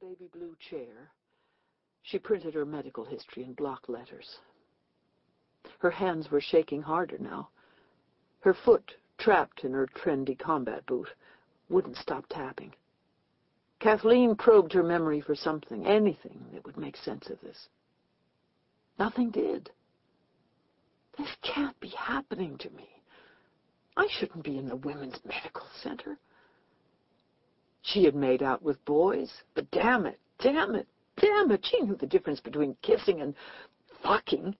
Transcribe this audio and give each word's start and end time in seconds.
the 0.00 0.06
baby 0.06 0.28
blue 0.32 0.56
chair. 0.70 1.10
She 2.02 2.18
printed 2.18 2.54
her 2.54 2.64
medical 2.64 3.04
history 3.04 3.44
in 3.44 3.52
block 3.52 3.88
letters. 3.88 4.38
Her 5.80 5.90
hands 5.90 6.30
were 6.30 6.40
shaking 6.40 6.82
harder 6.82 7.18
now. 7.18 7.50
Her 8.40 8.54
foot, 8.54 8.92
trapped 9.18 9.64
in 9.64 9.72
her 9.72 9.86
trendy 9.86 10.38
combat 10.38 10.86
boot, 10.86 11.08
wouldn't 11.68 11.96
stop 11.96 12.24
tapping. 12.28 12.72
Kathleen 13.80 14.34
probed 14.34 14.72
her 14.72 14.82
memory 14.82 15.20
for 15.20 15.34
something, 15.34 15.86
anything 15.86 16.40
that 16.52 16.64
would 16.64 16.76
make 16.78 16.96
sense 16.96 17.28
of 17.28 17.40
this. 17.40 17.68
Nothing 18.98 19.30
did. 19.30 19.70
This 21.18 21.30
can't 21.42 21.78
be 21.80 21.90
happening 21.90 22.56
to 22.58 22.70
me. 22.70 22.88
I 23.96 24.08
shouldn't 24.10 24.44
be 24.44 24.56
in 24.56 24.68
the 24.68 24.76
Women's 24.76 25.20
Medical 25.24 25.66
Center. 25.82 26.18
She 27.82 28.04
had 28.04 28.14
made 28.14 28.42
out 28.42 28.62
with 28.62 28.84
boys, 28.84 29.42
but 29.54 29.70
damn 29.70 30.06
it, 30.06 30.18
damn 30.38 30.74
it, 30.74 30.88
damn 31.16 31.50
it, 31.50 31.66
she 31.66 31.80
knew 31.80 31.96
the 31.96 32.06
difference 32.06 32.40
between 32.40 32.76
kissing 32.80 33.20
and 33.20 33.34
fucking. 34.02 34.56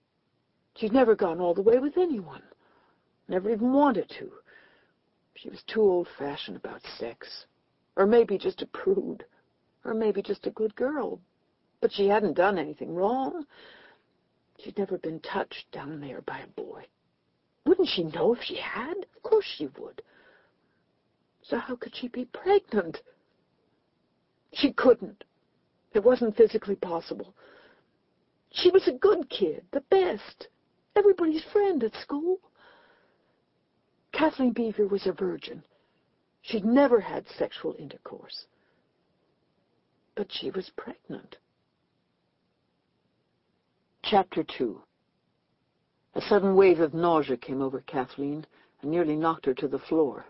She'd 0.75 0.91
never 0.91 1.15
gone 1.15 1.39
all 1.39 1.53
the 1.53 1.61
way 1.61 1.79
with 1.79 1.97
anyone. 1.97 2.43
Never 3.27 3.49
even 3.49 3.71
wanted 3.71 4.09
to. 4.19 4.31
She 5.35 5.49
was 5.49 5.63
too 5.63 5.81
old-fashioned 5.81 6.57
about 6.57 6.81
sex. 6.99 7.45
Or 7.95 8.05
maybe 8.05 8.37
just 8.37 8.61
a 8.61 8.67
prude. 8.67 9.25
Or 9.85 9.93
maybe 9.93 10.21
just 10.21 10.45
a 10.45 10.51
good 10.51 10.75
girl. 10.75 11.19
But 11.79 11.91
she 11.91 12.07
hadn't 12.07 12.33
done 12.35 12.57
anything 12.57 12.93
wrong. 12.93 13.45
She'd 14.59 14.77
never 14.77 14.97
been 14.97 15.19
touched 15.21 15.71
down 15.71 15.99
there 15.99 16.21
by 16.21 16.39
a 16.39 16.47
boy. 16.47 16.85
Wouldn't 17.65 17.89
she 17.89 18.03
know 18.03 18.33
if 18.33 18.41
she 18.43 18.57
had? 18.57 18.97
Of 19.15 19.23
course 19.23 19.45
she 19.45 19.67
would. 19.79 20.01
So 21.41 21.57
how 21.57 21.75
could 21.75 21.95
she 21.95 22.07
be 22.07 22.25
pregnant? 22.25 23.01
She 24.53 24.71
couldn't. 24.71 25.23
It 25.93 26.03
wasn't 26.03 26.35
physically 26.35 26.75
possible. 26.75 27.33
She 28.51 28.69
was 28.69 28.87
a 28.87 28.93
good 28.93 29.29
kid, 29.29 29.65
the 29.71 29.81
best, 29.89 30.47
everybody's 30.95 31.43
friend 31.51 31.83
at 31.83 31.95
school. 31.95 32.39
Kathleen 34.11 34.53
Beaver 34.53 34.87
was 34.87 35.07
a 35.07 35.11
virgin. 35.11 35.63
She'd 36.41 36.65
never 36.65 36.99
had 36.99 37.27
sexual 37.27 37.75
intercourse. 37.79 38.45
But 40.15 40.31
she 40.31 40.51
was 40.51 40.69
pregnant. 40.75 41.37
Chapter 44.03 44.43
2 44.43 44.81
A 46.15 46.21
sudden 46.21 46.55
wave 46.55 46.79
of 46.79 46.93
nausea 46.93 47.37
came 47.37 47.61
over 47.61 47.81
Kathleen 47.81 48.45
and 48.81 48.91
nearly 48.91 49.15
knocked 49.15 49.45
her 49.45 49.53
to 49.55 49.67
the 49.67 49.79
floor. 49.79 50.25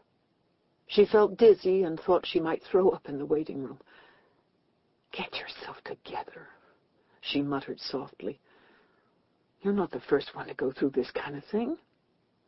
She 0.87 1.05
felt 1.05 1.37
dizzy 1.37 1.83
and 1.83 1.99
thought 1.99 2.25
she 2.25 2.39
might 2.39 2.63
throw 2.63 2.89
up 2.89 3.09
in 3.09 3.17
the 3.17 3.25
waiting 3.25 3.63
room. 3.63 3.79
Get 5.13 5.35
yourself 5.35 5.77
together, 5.85 6.47
she 7.21 7.41
muttered 7.41 7.79
softly. 7.79 8.39
You're 9.61 9.73
not 9.73 9.91
the 9.91 10.01
first 10.01 10.35
one 10.35 10.47
to 10.47 10.55
go 10.55 10.71
through 10.71 10.89
this 10.89 11.11
kind 11.11 11.37
of 11.37 11.45
thing. 11.45 11.77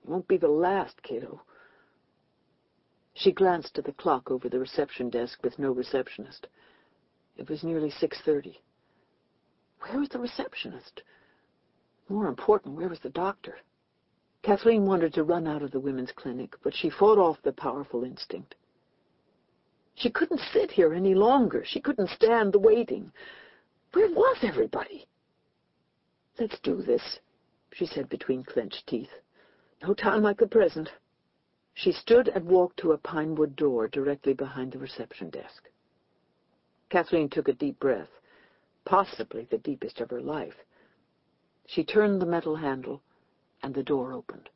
You 0.03 0.11
won't 0.11 0.27
be 0.27 0.37
the 0.37 0.47
last, 0.47 1.01
kiddo. 1.03 1.41
She 3.13 3.31
glanced 3.31 3.77
at 3.77 3.85
the 3.85 3.93
clock 3.93 4.31
over 4.31 4.49
the 4.49 4.59
reception 4.59 5.09
desk 5.09 5.41
with 5.43 5.57
no 5.59 5.71
receptionist. 5.71 6.47
It 7.37 7.49
was 7.49 7.63
nearly 7.63 7.91
6.30. 7.91 8.57
Where 9.81 9.99
was 9.99 10.09
the 10.09 10.19
receptionist? 10.19 11.03
More 12.09 12.27
important, 12.27 12.75
where 12.75 12.89
was 12.89 12.99
the 12.99 13.09
doctor? 13.09 13.57
Kathleen 14.41 14.85
wanted 14.85 15.13
to 15.13 15.23
run 15.23 15.47
out 15.47 15.61
of 15.61 15.71
the 15.71 15.79
women's 15.79 16.11
clinic, 16.11 16.55
but 16.63 16.73
she 16.73 16.89
fought 16.89 17.17
off 17.17 17.41
the 17.43 17.53
powerful 17.53 18.03
instinct. 18.03 18.55
She 19.95 20.09
couldn't 20.09 20.41
sit 20.51 20.71
here 20.71 20.93
any 20.93 21.15
longer. 21.15 21.63
She 21.65 21.79
couldn't 21.79 22.09
stand 22.09 22.53
the 22.53 22.59
waiting. 22.59 23.11
Where 23.93 24.09
was 24.09 24.37
everybody? 24.41 25.07
Let's 26.37 26.59
do 26.59 26.81
this, 26.81 27.19
she 27.71 27.85
said 27.85 28.09
between 28.09 28.43
clenched 28.43 28.85
teeth. 28.87 29.11
No 29.81 29.93
time 29.93 30.21
like 30.21 30.37
the 30.37 30.47
present. 30.47 30.91
She 31.73 31.93
stood 31.93 32.27
and 32.27 32.45
walked 32.45 32.77
to 32.79 32.91
a 32.91 32.97
pine 32.97 33.35
wood 33.35 33.55
door 33.55 33.87
directly 33.87 34.33
behind 34.33 34.73
the 34.73 34.79
reception 34.79 35.29
desk. 35.29 35.69
Kathleen 36.89 37.29
took 37.29 37.47
a 37.47 37.53
deep 37.53 37.79
breath, 37.79 38.09
possibly 38.85 39.47
the 39.49 39.57
deepest 39.57 40.01
of 40.01 40.09
her 40.09 40.21
life. 40.21 40.55
She 41.67 41.83
turned 41.83 42.21
the 42.21 42.25
metal 42.25 42.55
handle, 42.55 43.01
and 43.63 43.73
the 43.73 43.83
door 43.83 44.13
opened. 44.13 44.49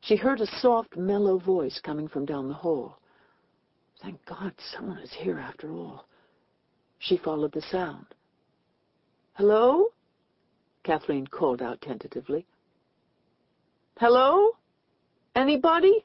She 0.00 0.16
heard 0.16 0.40
a 0.40 0.46
soft, 0.46 0.96
mellow 0.96 1.38
voice 1.38 1.78
coming 1.78 2.08
from 2.08 2.24
down 2.24 2.48
the 2.48 2.54
hall. 2.54 2.98
Thank 4.02 4.24
God 4.24 4.52
someone 4.74 4.98
is 4.98 5.12
here 5.12 5.38
after 5.38 5.70
all. 5.70 6.06
She 6.98 7.18
followed 7.18 7.52
the 7.52 7.62
sound. 7.62 8.06
Hello? 9.34 9.86
Kathleen 10.84 11.26
called 11.26 11.60
out 11.60 11.80
tentatively. 11.80 12.46
Hello? 13.98 14.52
Anybody? 15.36 16.04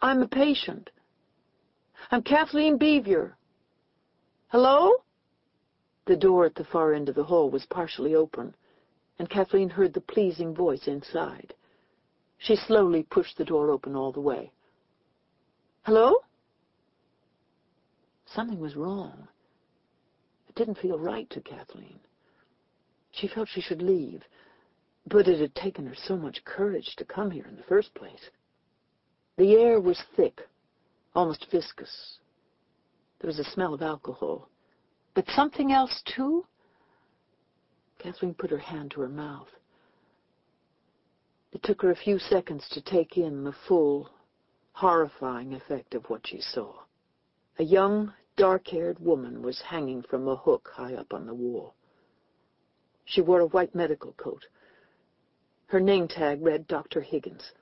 I'm 0.00 0.22
a 0.22 0.28
patient. 0.28 0.90
I'm 2.10 2.22
Kathleen 2.22 2.78
Beaver. 2.78 3.36
Hello? 4.48 4.92
The 6.06 6.16
door 6.16 6.46
at 6.46 6.54
the 6.54 6.64
far 6.64 6.94
end 6.94 7.08
of 7.08 7.14
the 7.14 7.24
hall 7.24 7.50
was 7.50 7.66
partially 7.66 8.14
open, 8.14 8.54
and 9.18 9.28
Kathleen 9.28 9.68
heard 9.68 9.92
the 9.92 10.00
pleasing 10.00 10.54
voice 10.54 10.86
inside. 10.86 11.52
She 12.38 12.56
slowly 12.56 13.02
pushed 13.02 13.36
the 13.36 13.44
door 13.44 13.70
open 13.70 13.96
all 13.96 14.12
the 14.12 14.20
way. 14.20 14.52
Hello? 15.82 16.16
Something 18.36 18.60
was 18.60 18.76
wrong. 18.76 19.28
It 20.46 20.54
didn't 20.56 20.76
feel 20.76 20.98
right 20.98 21.28
to 21.30 21.40
Kathleen. 21.40 21.98
She 23.10 23.28
felt 23.28 23.48
she 23.48 23.62
should 23.62 23.80
leave, 23.80 24.22
but 25.06 25.26
it 25.26 25.40
had 25.40 25.54
taken 25.54 25.86
her 25.86 25.94
so 25.94 26.18
much 26.18 26.44
courage 26.44 26.96
to 26.96 27.04
come 27.06 27.30
here 27.30 27.46
in 27.48 27.56
the 27.56 27.62
first 27.62 27.94
place. 27.94 28.28
The 29.38 29.54
air 29.54 29.80
was 29.80 30.02
thick, 30.16 30.42
almost 31.14 31.46
viscous. 31.50 32.18
There 33.20 33.28
was 33.28 33.38
a 33.38 33.50
smell 33.52 33.72
of 33.72 33.80
alcohol. 33.80 34.50
But 35.14 35.24
something 35.30 35.72
else, 35.72 36.02
too? 36.14 36.44
Kathleen 37.98 38.34
put 38.34 38.50
her 38.50 38.58
hand 38.58 38.90
to 38.90 39.00
her 39.00 39.08
mouth. 39.08 39.48
It 41.52 41.62
took 41.62 41.80
her 41.80 41.90
a 41.90 41.96
few 41.96 42.18
seconds 42.18 42.68
to 42.72 42.82
take 42.82 43.16
in 43.16 43.44
the 43.44 43.54
full, 43.66 44.10
horrifying 44.72 45.54
effect 45.54 45.94
of 45.94 46.04
what 46.10 46.26
she 46.26 46.42
saw. 46.42 46.74
A 47.58 47.64
young, 47.64 48.12
dark-haired 48.36 48.98
woman 48.98 49.42
was 49.42 49.60
hanging 49.60 50.02
from 50.02 50.28
a 50.28 50.36
hook 50.36 50.70
high 50.74 50.94
up 50.94 51.12
on 51.12 51.26
the 51.26 51.34
wall. 51.34 51.74
She 53.04 53.20
wore 53.20 53.40
a 53.40 53.46
white 53.46 53.74
medical 53.74 54.12
coat. 54.12 54.46
Her 55.68 55.80
name 55.80 56.06
tag 56.06 56.42
read 56.42 56.68
Dr. 56.68 57.00
Higgins. 57.00 57.52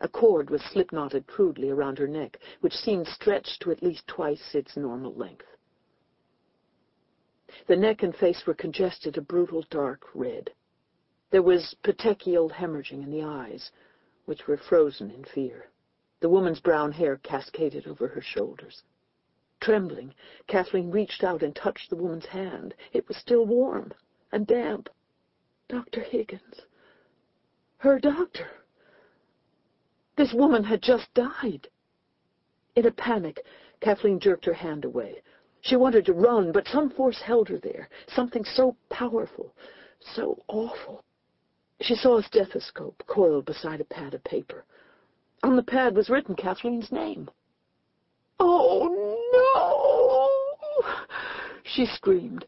A 0.00 0.08
cord 0.08 0.50
was 0.50 0.62
slip-knotted 0.62 1.26
crudely 1.26 1.70
around 1.70 1.98
her 1.98 2.08
neck, 2.08 2.38
which 2.60 2.74
seemed 2.74 3.06
stretched 3.06 3.62
to 3.62 3.70
at 3.70 3.82
least 3.82 4.06
twice 4.08 4.54
its 4.54 4.76
normal 4.76 5.14
length. 5.14 5.46
The 7.68 7.76
neck 7.76 8.02
and 8.02 8.14
face 8.16 8.44
were 8.46 8.54
congested 8.54 9.16
a 9.16 9.20
brutal 9.20 9.64
dark 9.70 10.06
red. 10.14 10.50
There 11.30 11.42
was 11.42 11.76
petechial 11.84 12.50
hemorrhaging 12.50 13.02
in 13.04 13.10
the 13.10 13.22
eyes, 13.22 13.70
which 14.24 14.46
were 14.48 14.56
frozen 14.56 15.10
in 15.10 15.24
fear. 15.24 15.70
The 16.20 16.28
woman's 16.28 16.60
brown 16.60 16.92
hair 16.92 17.18
cascaded 17.18 17.86
over 17.86 18.08
her 18.08 18.22
shoulders. 18.22 18.82
Trembling, 19.62 20.12
Kathleen 20.48 20.90
reached 20.90 21.22
out 21.22 21.44
and 21.44 21.54
touched 21.54 21.88
the 21.88 21.94
woman's 21.94 22.26
hand. 22.26 22.74
It 22.92 23.06
was 23.06 23.16
still 23.16 23.46
warm 23.46 23.94
and 24.32 24.44
damp. 24.44 24.88
Dr. 25.68 26.00
Higgins. 26.00 26.62
Her 27.76 28.00
doctor. 28.00 28.50
This 30.16 30.32
woman 30.32 30.64
had 30.64 30.82
just 30.82 31.14
died. 31.14 31.68
In 32.74 32.86
a 32.86 32.90
panic, 32.90 33.44
Kathleen 33.80 34.18
jerked 34.18 34.46
her 34.46 34.52
hand 34.52 34.84
away. 34.84 35.22
She 35.60 35.76
wanted 35.76 36.06
to 36.06 36.12
run, 36.12 36.50
but 36.50 36.66
some 36.66 36.90
force 36.90 37.22
held 37.22 37.48
her 37.48 37.58
there, 37.58 37.88
something 38.08 38.44
so 38.44 38.76
powerful, 38.90 39.54
so 40.00 40.42
awful. 40.48 41.04
She 41.80 41.94
saw 41.94 42.18
a 42.18 42.22
stethoscope 42.24 43.00
coiled 43.06 43.44
beside 43.44 43.80
a 43.80 43.84
pad 43.84 44.12
of 44.14 44.24
paper. 44.24 44.64
On 45.44 45.54
the 45.54 45.62
pad 45.62 45.94
was 45.94 46.10
written 46.10 46.34
Kathleen's 46.34 46.90
name. 46.90 47.30
Oh! 48.40 48.91
She 51.74 51.86
screamed. 51.86 52.44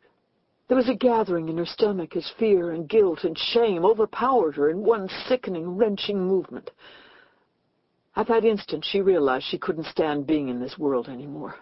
There 0.69 0.77
was 0.77 0.89
a 0.91 0.95
gathering 0.95 1.49
in 1.49 1.57
her 1.57 1.65
stomach 1.65 2.15
as 2.15 2.29
fear 2.39 2.73
and 2.73 2.87
guilt 2.87 3.25
and 3.25 3.39
shame 3.39 3.85
overpowered 3.85 4.57
her 4.57 4.69
in 4.69 4.85
one 4.85 5.09
sickening, 5.09 5.79
wrenching 5.79 6.27
movement. 6.27 6.71
At 8.17 8.27
that 8.29 8.45
instant, 8.45 8.85
she 8.85 9.01
realized 9.01 9.47
she 9.47 9.57
couldn't 9.59 9.87
stand 9.87 10.27
being 10.27 10.49
in 10.49 10.61
this 10.61 10.79
world 10.79 11.09
anymore. 11.09 11.57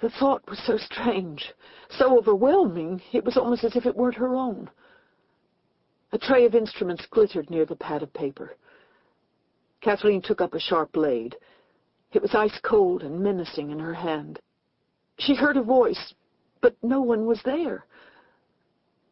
The 0.00 0.10
thought 0.10 0.48
was 0.48 0.58
so 0.58 0.76
strange, 0.76 1.54
so 1.88 2.18
overwhelming, 2.18 3.02
it 3.12 3.24
was 3.24 3.36
almost 3.36 3.62
as 3.62 3.76
if 3.76 3.86
it 3.86 3.96
weren't 3.96 4.16
her 4.16 4.34
own. 4.34 4.68
A 6.10 6.18
tray 6.18 6.44
of 6.44 6.56
instruments 6.56 7.06
glittered 7.06 7.50
near 7.50 7.64
the 7.64 7.76
pad 7.76 8.02
of 8.02 8.12
paper. 8.12 8.56
Kathleen 9.80 10.22
took 10.22 10.40
up 10.40 10.54
a 10.54 10.60
sharp 10.60 10.90
blade. 10.92 11.36
It 12.12 12.20
was 12.20 12.34
ice 12.34 12.58
cold 12.62 13.02
and 13.02 13.20
menacing 13.20 13.70
in 13.70 13.78
her 13.78 13.94
hand. 13.94 14.40
She 15.18 15.34
heard 15.34 15.56
a 15.56 15.62
voice, 15.62 16.14
but 16.60 16.76
no 16.82 17.00
one 17.00 17.26
was 17.26 17.40
there. 17.44 17.86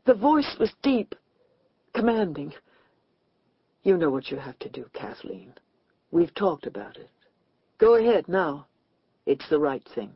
The 0.06 0.14
voice 0.14 0.56
was 0.58 0.72
deep, 0.82 1.14
commanding. 1.94 2.52
You 3.82 3.96
know 3.96 4.10
what 4.10 4.30
you 4.30 4.36
have 4.36 4.58
to 4.60 4.68
do, 4.68 4.86
Kathleen. 4.92 5.54
We've 6.10 6.34
talked 6.34 6.66
about 6.66 6.96
it. 6.96 7.10
Go 7.78 7.94
ahead 7.94 8.28
now. 8.28 8.66
It's 9.26 9.48
the 9.48 9.58
right 9.58 9.86
thing. 9.94 10.12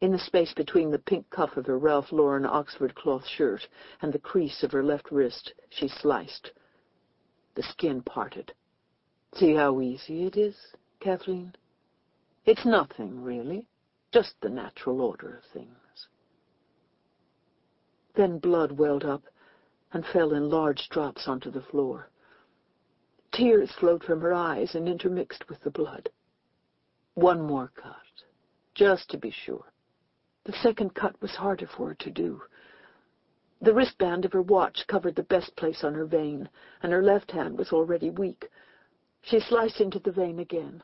In 0.00 0.12
the 0.12 0.18
space 0.18 0.54
between 0.54 0.90
the 0.90 0.98
pink 0.98 1.28
cuff 1.28 1.58
of 1.58 1.66
her 1.66 1.78
Ralph 1.78 2.10
Lauren 2.10 2.46
Oxford 2.46 2.94
cloth 2.94 3.26
shirt 3.26 3.68
and 4.00 4.12
the 4.12 4.18
crease 4.18 4.62
of 4.62 4.72
her 4.72 4.82
left 4.82 5.10
wrist, 5.10 5.52
she 5.68 5.88
sliced. 5.88 6.52
The 7.54 7.62
skin 7.62 8.00
parted. 8.02 8.52
See 9.34 9.54
how 9.54 9.80
easy 9.82 10.24
it 10.24 10.38
is, 10.38 10.56
Kathleen? 11.00 11.54
It's 12.46 12.64
nothing, 12.64 13.22
really. 13.22 13.66
Just 14.12 14.40
the 14.40 14.48
natural 14.48 15.00
order 15.00 15.36
of 15.36 15.44
things. 15.44 16.08
Then 18.14 18.38
blood 18.38 18.72
welled 18.72 19.04
up 19.04 19.22
and 19.92 20.04
fell 20.04 20.34
in 20.34 20.50
large 20.50 20.88
drops 20.88 21.28
onto 21.28 21.50
the 21.50 21.62
floor. 21.62 22.10
Tears 23.32 23.70
flowed 23.72 24.02
from 24.02 24.20
her 24.20 24.32
eyes 24.32 24.74
and 24.74 24.88
intermixed 24.88 25.48
with 25.48 25.60
the 25.60 25.70
blood. 25.70 26.10
One 27.14 27.40
more 27.40 27.70
cut, 27.76 28.24
just 28.74 29.10
to 29.10 29.18
be 29.18 29.30
sure. 29.30 29.72
The 30.44 30.52
second 30.52 30.94
cut 30.94 31.20
was 31.22 31.36
harder 31.36 31.66
for 31.66 31.88
her 31.88 31.94
to 31.94 32.10
do. 32.10 32.42
The 33.60 33.74
wristband 33.74 34.24
of 34.24 34.32
her 34.32 34.42
watch 34.42 34.86
covered 34.88 35.14
the 35.14 35.22
best 35.22 35.54
place 35.54 35.84
on 35.84 35.94
her 35.94 36.06
vein, 36.06 36.48
and 36.82 36.92
her 36.92 37.02
left 37.02 37.30
hand 37.30 37.58
was 37.58 37.72
already 37.72 38.10
weak. 38.10 38.50
She 39.22 39.38
sliced 39.38 39.80
into 39.80 39.98
the 39.98 40.12
vein 40.12 40.38
again, 40.38 40.82